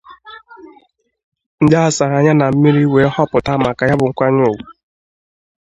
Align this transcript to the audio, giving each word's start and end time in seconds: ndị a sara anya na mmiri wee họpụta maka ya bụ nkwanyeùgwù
ndị 1.61 1.75
a 1.85 1.95
sara 1.95 2.15
anya 2.19 2.33
na 2.39 2.45
mmiri 2.53 2.83
wee 2.93 3.13
họpụta 3.15 3.53
maka 3.63 3.83
ya 3.89 3.95
bụ 3.99 4.05
nkwanyeùgwù 4.09 4.63